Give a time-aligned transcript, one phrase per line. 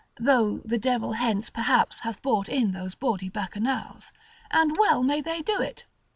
[0.19, 4.11] (though the devil hence perhaps hath brought in those bawdy bacchanals),
[4.49, 5.85] and well may they do it.